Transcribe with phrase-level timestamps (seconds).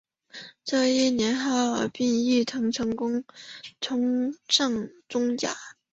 [0.65, 3.23] 这一年哈尔滨毅腾成功
[3.81, 5.55] 冲上中甲。